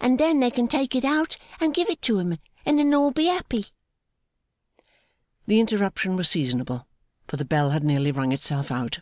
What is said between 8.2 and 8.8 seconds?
itself